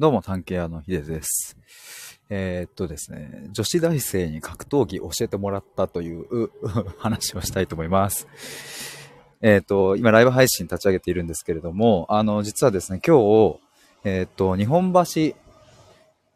[0.00, 1.58] どうも、探偵屋のヒデです。
[2.30, 6.50] えー、っとですね、女子大生に格闘技教えてもらったという
[6.98, 8.28] 話をしたいと思います。
[9.40, 13.58] えー、っと、今ライブ配信立ち上げているんですけれども、あの、実はですね、今日、
[14.04, 15.34] えー、っと、日本橋、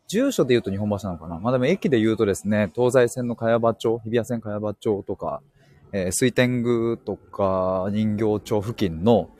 [0.08, 1.38] 住所で言うと日本橋なのかな？
[1.38, 5.40] まあでも駅で言うとですね、東西線の茅場町、日比谷線茅場町とか、
[5.92, 9.30] え水天宮とか人形町付近の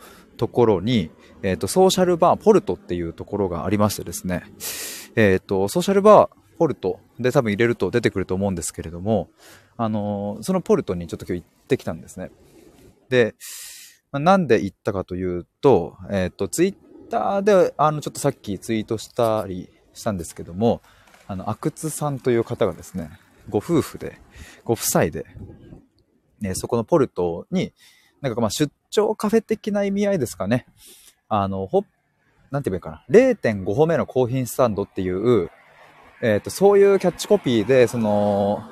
[0.43, 1.13] ところに、
[1.45, 4.43] えっ、ー、と、ソーシャルバーポルトっていうところがありましてですね、
[5.15, 9.31] えっ、ー、と、ソーシャルバーポルトで多分入れると出てくると思うんですけれども、
[9.77, 12.33] あのー、そのポルトにちょっと今日行ってきたんですね。
[13.09, 13.37] で、
[14.11, 16.75] まあ、なんで行ったかというと、えっ、と、ツイッ
[17.09, 20.83] ターで、あの、ちょっとさっきツイートしたりしたんですけども、
[21.29, 23.11] あの、阿久津さんという方がですね、
[23.49, 24.19] ご夫婦で、
[24.65, 25.25] ご夫妻で、
[26.41, 27.73] ね、そこのポルトに、
[28.21, 30.67] なんかまあ出張カフェ的な意味合いですかね。
[31.29, 31.85] あの、ほ、
[32.51, 33.19] なんて言えばいいかな。
[33.19, 35.51] 0.5歩目のコーヒースタンドっていう、
[36.23, 38.63] えっ、ー、と、そういうキャッチコピーで、その、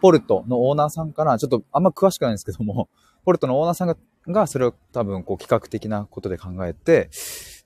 [0.00, 2.88] ポルトのオーナーさんから、ちょっとあんま詳しくないんですけども、
[3.24, 7.10] ポルトのオーナーさんが、がそれを多分こう企画的なことで考えて、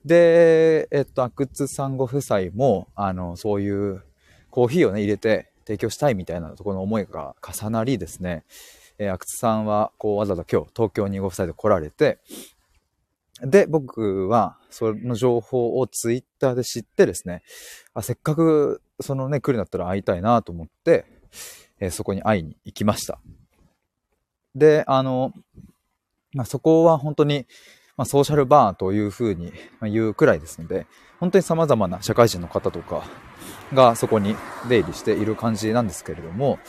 [0.03, 4.03] で、えっと、阿久津さんご夫妻も、あの、そういう
[4.49, 8.43] コーヒーをね、入れて提供したいみたいなところの思いが重なりですね、
[8.97, 12.19] えー、阿久津さんは、こう、わざわざ今日、東京にご夫妻で来られて、
[13.41, 17.43] で、僕は、その情報をツイッターで知ってですね、
[17.93, 21.05] あせっかく、そのね、来るんだったら会いたいなと思って、
[21.79, 23.19] えー、そこに会いに行きました。
[24.55, 25.33] で、あの、
[26.33, 27.45] まあ、そこは本当に、
[27.95, 30.87] まあ、ソーシャルバーというふうに言うくらいですので、
[31.19, 33.03] 本当に様々な社会人の方とか
[33.73, 34.35] がそこに
[34.67, 36.59] 出入りしている感じなんですけれども、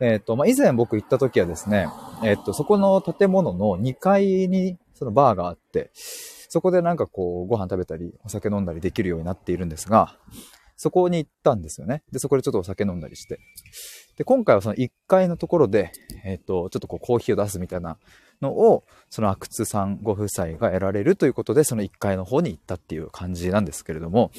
[0.00, 1.88] えっ、ー、と、まあ、以前僕行った時はですね、
[2.24, 10.16] えっ、ー、と、そこの建物の2階にそのバーがあって、そこでなんかこう、ご飯食べたり、お酒飲んだりできるようになっているんですが、
[10.76, 12.02] そこに行ったんですよね。
[12.12, 13.38] で、そこでちょっとお酒飲んだりして。
[14.16, 15.92] で、今回はその1階のところで、
[16.24, 17.98] えっ、ー、と、ちょっとこう、コーヒーを出すみたいな
[18.40, 24.30] のを、その阿久津さんご夫妻が得られるということで、その1階の方に行ったっていう感じなんですけれども、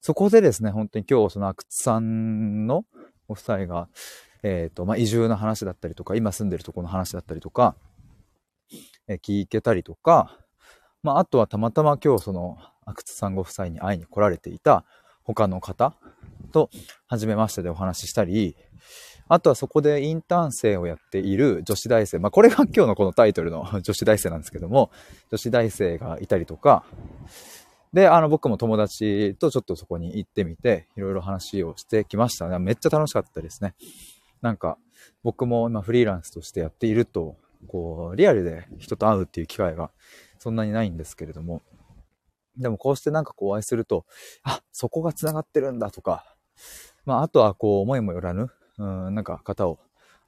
[0.00, 2.84] そこでですね、本当に今日その阿久津さんの
[3.26, 3.88] ご夫妻が、
[4.42, 7.74] えっ、ー、と、まあ、移住の話だったりとか、今住んでるとこの話だったりとか、
[9.06, 10.38] えー、聞けたりとか、
[11.02, 14.84] まあ、あとはたまたま今日その、阿久津さんご夫妻に会いに来られていた
[15.22, 15.94] 他の方
[16.52, 16.70] と、
[17.06, 18.56] 初めましてでお話ししたり、
[19.28, 24.90] あとはそこでインターン生をやっている女子大生、まあ、これが今日のこのタイトルの 女子大生なんですけども、
[25.30, 26.84] 女子大生がいたりとか、
[27.92, 32.58] で、あの、僕も友達とちょっとそこに行ってみて、いろいろ話をしてきましたね。
[32.58, 33.74] めっちゃ楽しかったですね。
[34.40, 34.78] なんか、
[35.22, 39.90] 僕も今フリーランスとしてやっていると、こう、リアルで人と会うっていう機会が
[40.38, 41.62] そんなにないんですけれども、
[42.56, 44.04] でもこうしてなんかこうお会いすると、
[44.42, 46.36] あ、そこが繋がってるんだとか、
[47.04, 49.78] まあ、あとはこう、思いもよらぬ、うん、なんか方を、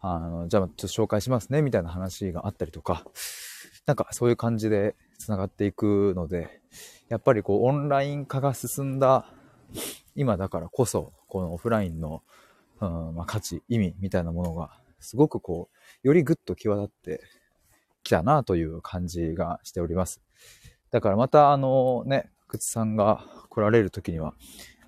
[0.01, 3.05] あの、じゃあちょっと紹介しますね、みたいな話があったりとか、
[3.87, 6.61] なんかそういう感じで繋がっていくので、
[7.09, 9.27] やっぱりこう、オンライン化が進んだ
[10.15, 12.23] 今だからこそ、このオフラインの
[12.81, 14.71] うんまあ、価値、意味みたいなものが、
[15.01, 17.23] すごくこう、よりぐっと際立って
[18.03, 20.21] きたなという感じがしております。
[20.91, 24.35] だからまたあのね、靴さんが来られる時には、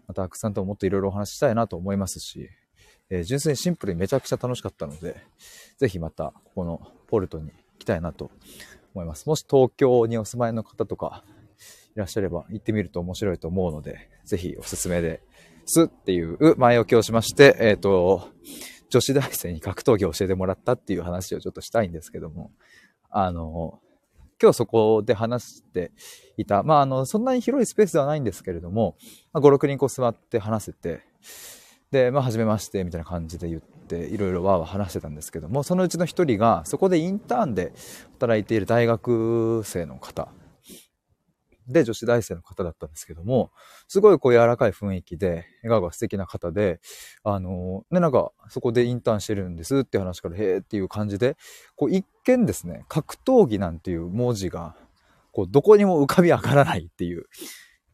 [0.09, 2.49] またくさんともっといろいろお話ししたいなと思いますし、
[3.11, 5.17] えー、純粋にシンプルにめちゃくちゃ楽しかったので、
[5.79, 8.31] ぜひまたここのポルトに来たいなと
[8.95, 9.27] 思います。
[9.27, 11.25] もし東京にお住まいの方とか
[11.95, 15.23] いらっしゃれば行ってみると面白いと思うので、ぜひおすすめで
[15.67, 18.29] すっていう前置きをしまして、えっ、ー、と、
[18.91, 22.51] 女子大生に格闘技を教えてもらったっていう話をちょっとしたいんですけども、
[23.11, 23.81] あの、
[24.41, 25.93] 今日そこで話して
[26.37, 28.97] いた、まあ、あの、そんなに広いスペースではないんですけれども、
[29.33, 31.01] まあ、5、6人こう座って話せて、
[31.91, 37.73] で、まあ、初めまして、みたいな感じで言って、いろいろわーわー話してたんですけども、そのうちの一人が、そこでインターンで
[38.19, 40.29] 働いている大学生の方
[41.69, 43.51] で女子大生の方だったんですけども、
[43.89, 46.81] すごいこう柔らかい雰囲気で、笑顔が素敵な方で、
[47.25, 51.37] あの、ね、なんかそこでインターンしてるんですって話から、へーっていう感じで、
[51.77, 54.77] こう一見ですね、格闘技なんていう文字が、
[55.33, 57.27] こうどこにも浮かび上がらないっていう、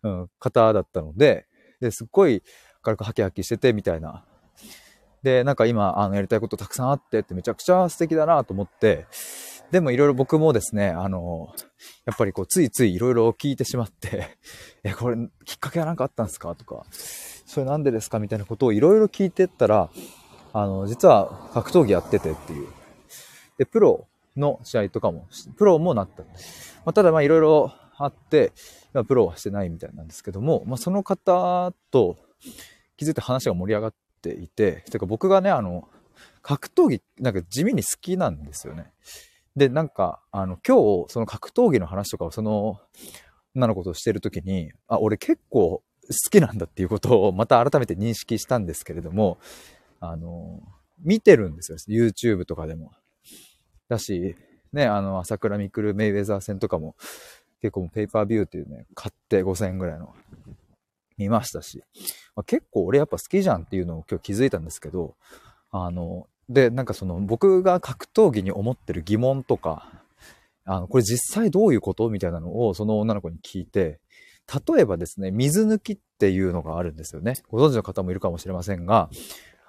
[0.03, 1.47] うん、方だったので、
[1.81, 2.43] で、すっごい
[2.83, 4.25] 軽くハキハキしててみたいな。
[5.23, 9.07] で、なんか今、あの、やりたいことたくさんあってってめちゃくちゃ素敵だなと思って、
[9.71, 11.53] でもいろいろ僕もですね、あの、
[12.07, 14.39] やっぱりこう、ついついいろいろ聞いてしまって
[14.83, 16.55] え、これ、きっかけは何かあったんですか？
[16.55, 18.19] とか、それなんでですか？
[18.19, 19.91] みたいなことをいろいろ聞いてったら、
[20.55, 22.69] あの、実は格闘技やっててっていう。
[23.59, 24.07] で、プロ
[24.37, 25.27] の試合とかも、
[25.57, 26.23] プロもなった。
[26.23, 26.29] ま
[26.87, 28.53] あ、ただまあいろいろ、あって、
[28.93, 32.17] まあ、プロはしてないみたいなんですけども、まあ、その方と
[32.97, 35.89] 気づいて話が盛り上がっていて、てか僕がね、あの、
[36.41, 38.93] 格闘技、なんか地味に好きなんですよね。
[39.59, 42.81] で、なんか、あの、今日、その格闘技の話とかを、その、
[43.55, 49.39] 女の子としてるときに、あ、俺結構好きなんだっていうことをまた改めて認識したんですけれども、
[50.01, 50.63] あの、
[51.01, 51.79] 見てるんですよ。
[51.89, 52.93] YouTube とかでも。
[53.89, 54.37] だし、
[54.73, 56.95] ね、あの、朝倉未来メイウェザー戦とかも、
[57.61, 60.15] 結構ペーパービューっていうね、買って5000円ぐらいの、
[61.17, 61.83] 見ましたし、
[62.37, 65.17] まあ、結構俺やっぱ好きじゃんっていうのを今日気づいたんですけど、
[65.73, 69.91] あの、で、なんかその僕が格闘技に思ってる疑問とか、
[70.65, 74.01] あの、これ実際どういうことみたいなのをその女の子に聞いて、
[74.75, 77.35] 例えばですね、水抜きっていうのがあるんですよね。
[77.51, 79.11] ご存知の方もいるかもしれませんが、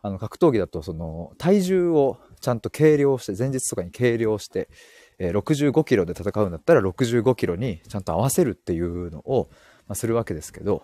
[0.01, 4.69] あの、格闘技だとその体重をちゃんと計量して、前日とかに計量して、
[5.17, 9.49] え、65キロで戦うんだったら65キロにちゃんと合わせるっていうのを、
[9.93, 10.83] するわけですけど、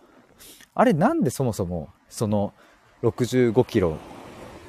[0.73, 2.53] あれなんでそもそもその
[3.03, 3.97] 65キロ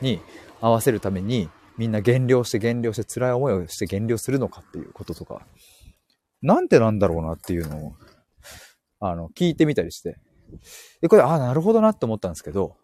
[0.00, 0.20] に
[0.66, 1.48] 合わせるために
[1.78, 5.46] みんな減量して減量して辛い思いをして減量するのかっていうこととか、
[6.42, 7.92] なんでなんだろうなっていうのを、
[9.00, 10.18] あの、聞いてみたりして。
[11.00, 12.76] で、これ、ああ、なるほどなって思ったんですけど、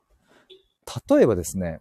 [1.08, 1.80] 例えばですね、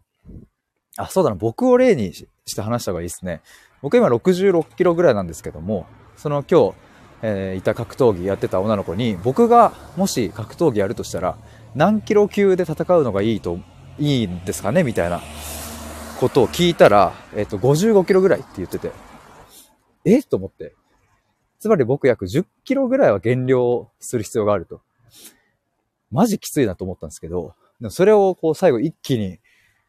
[0.97, 2.25] あ、そうだな、僕を例にし
[2.55, 3.41] て話した方がいいですね。
[3.81, 6.75] 僕今66キロぐらいなんですけども、その今日、
[7.23, 11.37] えー、いた格闘技やってた女の子に、僕がもし格闘技やるとしたら、
[11.75, 13.59] 何キロ級で戦うのがいいと、
[13.99, 14.83] いいんですかね？
[14.83, 15.21] みたいな
[16.21, 18.91] ことを聞いたら、えっ、と、55キロぐらいって言ってて、
[20.05, 20.23] え？
[20.23, 20.73] と思って。
[21.59, 24.81] つまり僕約10キロぐらいは減量する必要があると。
[26.11, 29.39] マジきついなと思ったんですけど、でもそれをこう最後一気に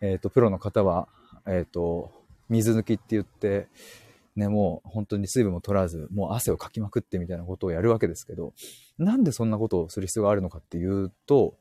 [0.03, 1.09] えっ、ー、と、プロの方は、
[1.47, 2.13] えっ、ー、と、
[2.49, 3.69] 水抜きって言って、
[4.35, 8.53] ね、もう本当に水分も取らず、もう汗をかきまくってみたいなことをやるわけですけど、
[8.99, 11.55] なんでそんなことをする必要があるのかっていうと、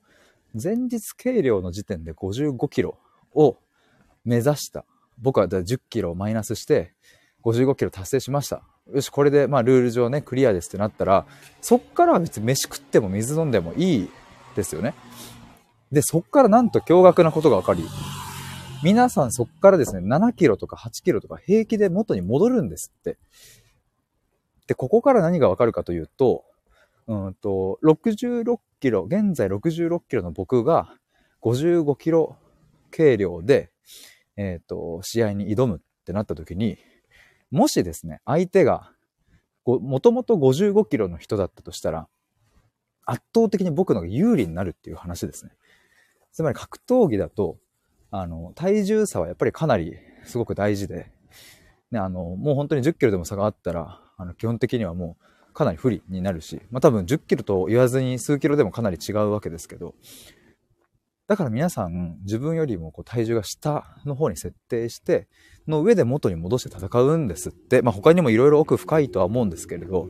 [0.62, 2.98] 前日計量の時点で55キロ
[3.34, 3.58] を
[4.24, 4.86] 目指した。
[5.20, 6.94] 僕は10キロマイナスして、
[7.44, 8.64] 55キロ達成しました。
[8.92, 11.26] よし、これで、まあ、ルール上ね、クリアですってなったら、
[11.62, 14.10] そっからは別に飯食っても水飲んでもいい
[14.56, 14.94] ですよね。
[15.92, 17.84] で、そっからなんと驚愕なことが分かり、
[18.84, 23.18] 皆さんそっからですね、7キロとか8キロとか平気で元に戻るんですって。
[24.68, 26.44] で、ここから何がわかるかというと、
[27.08, 30.96] うんと、66キロ、現在66キロの僕が
[31.42, 32.38] 55キロ
[32.92, 33.72] 計量で、
[34.38, 36.78] えっ、ー、と、試合に挑むってなった時に、
[37.50, 38.92] もしですね、相手が、
[39.66, 42.08] もともと55キロの人だったとしたら、
[43.06, 45.52] 圧倒的に僕のが有利になるっていう話ですね。
[46.32, 47.58] つまり格闘技だと、
[48.10, 51.12] あの、体重差はやっぱりかなりすごく大事で、
[51.92, 55.18] ね、あの、もう本当に10キロでも差があったら、あの、基本的にはも
[55.50, 59.96] うかなり不利になるし、まあ多分10キロと言わずに数キロでもかなり違うわけですけど、
[61.32, 65.30] だから皆さん自分よりもこう体重が下の方に設定して、
[65.66, 70.10] の上で元に戻して戦うんですって、まあ他にも色々奥深いとは思うんですけれど、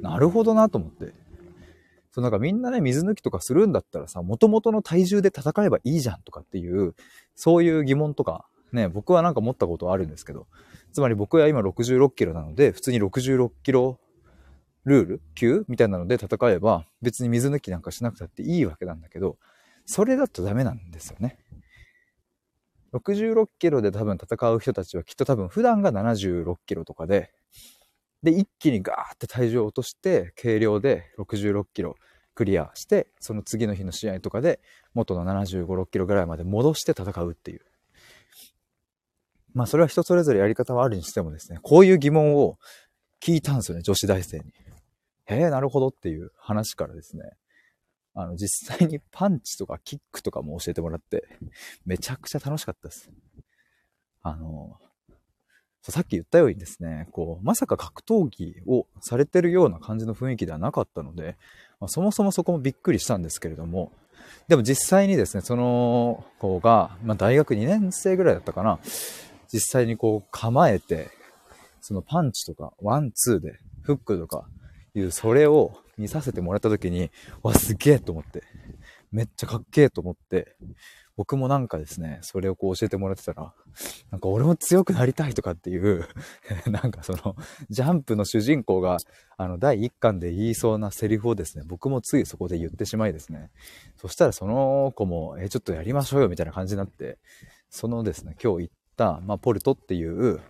[0.00, 1.12] なるほどなと思って。
[2.12, 6.94] そうなんかみんなね、水抜きとかするんだったらさ、元々の体重で戦えばいいじゃんとかっていう、
[7.34, 10.46] そういう疑問とか、ね、僕はなんか持ったことあるんですけど、
[10.94, 14.00] つまり僕は今66キロなので、普通に66キロ
[14.86, 15.20] ルール？
[15.34, 19.36] 級みたいなので戦えば、別に水抜きなんかしなくたっていいわけなんだけど、
[19.86, 21.38] それだとダメなんですよね。
[22.92, 27.32] 66キロで多分戦う人たちはきっと多分普段が76キロとかで、
[28.22, 31.96] で、一気にガーって体重を落として、軽量で66キロ
[32.34, 34.60] クリアして、その次の日の試合とかで
[34.94, 37.60] 元の75、6キロぐらいまで戻して戦うっていう。
[39.52, 42.58] まあそれは人それぞれやり方はあるにしてもですね、こういう疑問を
[43.20, 44.44] 聞いたんですよね、女子大生に。
[45.26, 47.30] へえ、なるほどっていう話からですね、
[48.14, 51.24] あの、実際にパンチとかキックとかも教えてもらって、
[51.84, 53.10] めちゃくちゃ楽しかったです。
[54.22, 54.78] あの、
[55.82, 61.36] さっき言ったようにですね、こう、まさか格闘技をされてるような感じの雰囲気ではなかったので、
[61.78, 63.92] まあ、そもそもそこもびっくりしたんですけれども、
[64.48, 68.78] でも実際にですね、その子が、まあ、大学2年生ぐらいだったかな、
[69.52, 71.10] 実際にこう構えて、
[71.82, 74.48] そのパンチとか、ワン、ツーで、フックとか
[74.94, 77.10] いう、それを見させてもらった時に、
[77.42, 78.42] わ、すげえと思って、
[79.12, 80.56] めっちゃかっけえと思って、
[81.16, 83.54] 僕もなんかですね、それをこう教えてもらってたら、
[84.10, 86.08] なんか俺も強くなりたいとかっていう
[86.66, 87.36] なんかその、
[87.70, 88.96] ジャンプの主人公が、
[89.36, 93.50] あの、第1巻で言いそうなセリフをですね、僕もついそこで言ってしまいですね。
[93.96, 97.18] そしたらその子も、え、ちょっとやりましょうよみたいな感じになって、
[97.70, 100.40] そのですね、今日行った、まあ、ポルトっていう、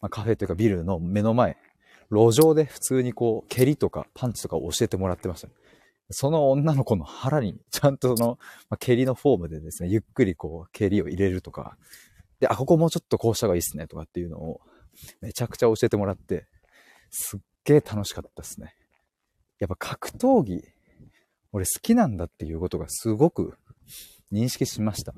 [0.00, 1.56] まあ、カフェというかビルの目の前、
[2.12, 5.48] 路上で普通にこう、蹴りとかパンチとか教えてもらってました。
[6.10, 8.38] その女の子の腹に、ちゃんとその、
[8.68, 11.78] まあ、蹴りのフォームでですね、ゆっくりこう、蹴りを入れるとか、
[12.38, 14.60] で、あ、ここもうちょっとこうした方がいいっすね、とかっていうのを、
[15.22, 16.46] めちゃくちゃ教えてもらって、
[17.08, 18.74] すっげえ楽しかったですね。
[19.58, 20.62] やっぱ格闘技、
[21.52, 23.54] 俺好きなんだっていうことがすごく
[24.30, 25.14] 認識しました。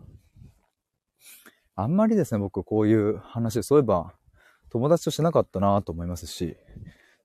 [1.74, 4.14] あんまりですね、僕こういう話、そういえば
[4.74, 6.56] 友達としてなかったなと思いますし、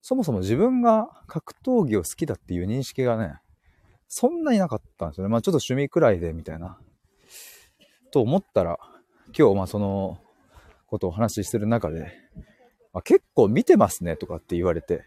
[0.03, 3.37] そもそも自分が格闘技を好きだっていう認識がね、
[4.07, 5.31] そんなになかったんですよね。
[5.31, 6.77] まあちょっと趣味くらいでみたいな。
[8.11, 8.77] と思ったら、
[9.35, 10.19] 今日まあその
[10.85, 12.13] ことをお話しする中で、
[12.93, 15.03] あ、結構見てますねとかって言われて、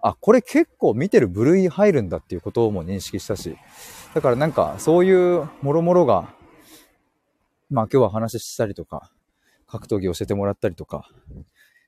[0.00, 3.56] あ、これ結構見てる部類入るんだっていうことも認識したし、
[4.12, 6.34] だからなんかそういうもろもろが、
[7.70, 9.12] まあ今日は話したりとか、
[9.74, 11.08] 格闘技教えてもらったりとか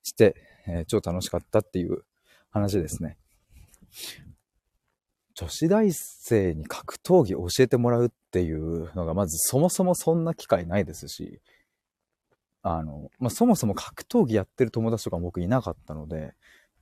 [0.02, 0.34] して、
[0.66, 2.02] えー、超楽しかったっていう
[2.50, 3.16] 話ですね。
[5.34, 11.40] 女子大生に格闘技を教えてもらうっていうのがまずそもそもそんな機会ないですし、
[12.62, 16.34] あの、まあ、そもそも格闘技やってる友達とか僕いなかったので、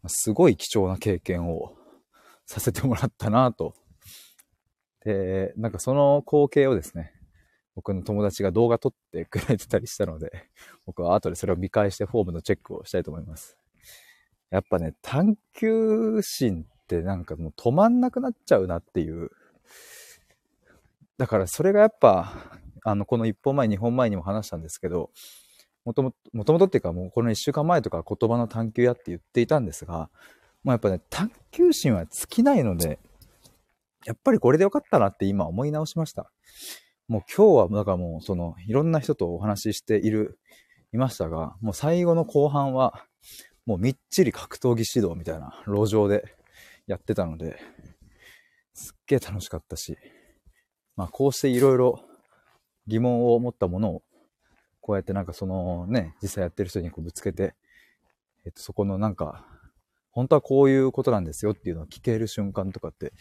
[0.06, 1.76] すごい貴重な経験を
[2.46, 3.75] させてもらったなと。
[5.04, 7.13] で、なんかその光景をですね、
[7.75, 10.49] 僕の友達が動画撮ってくれてたりしたので、
[10.87, 13.59] 僕は後でそれを見返してフォームのチェックをしたいと思います。
[14.50, 19.31] やっぱね、探求心ってなんかもう止まんなくなっちゃうなっていう。
[21.19, 22.33] だからそれがやっぱ、
[22.85, 25.11] あの、この1本前、2本前にも話したんですけど、
[25.85, 30.11] もともと、もともとっていうかもうこの一週間前とか言葉の探求やって言っていたんですが、
[30.62, 32.99] もうやっぱね、探求心は尽きないので、
[34.07, 36.31] やっぱりこれでよかったなって今思い直しました。
[37.08, 40.38] もう今日は、だからもうその、いろんな人とお話ししている、
[40.92, 43.04] いましたが、もう最後の後半は、
[43.66, 46.37] もうみっちり格闘技指導みたいな路上で
[46.87, 47.58] やってたので、
[48.75, 49.96] すっげえ楽しかったし、
[50.96, 52.00] まあこうしていろいろ
[52.87, 54.02] 疑問を持ったものを
[54.80, 57.54] こうやってなんかそのね、実際やってる人にこうぶつけて、
[58.44, 59.46] えっと、そこのなんか、
[60.11, 63.12] 本当はこういうことなんですよっていうのを聞ける瞬間とかって、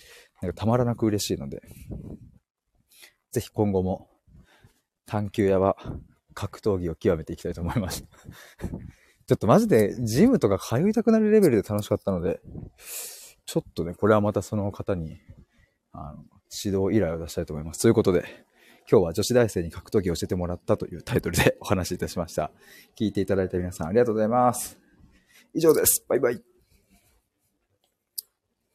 [0.42, 1.62] なんかたまらなく嬉しいので、
[3.34, 4.08] ぜひ今後も
[5.06, 5.76] 探求屋は
[6.34, 8.06] 格闘技を極めていきたいと思います。
[9.26, 12.42] ちょっとマジでジムとか通いたくなるレベルで楽しかったので、
[13.46, 15.20] ちょっとね、これはまたその方に、
[15.92, 16.24] あの、
[16.64, 17.82] 指導依頼を出したいと思います。
[17.82, 18.24] ということで、
[18.90, 22.52] 今日は女子大生に格闘技を教えてもらったというタイトルでお話しいたしました。
[23.00, 24.78] 聞いていただいた皆さんありがとうございます。
[25.54, 26.06] 以上です。
[26.08, 26.53] バイバイ。